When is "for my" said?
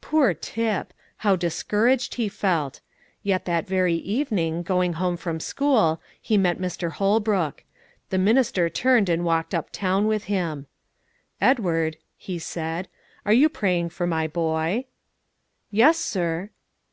13.90-14.26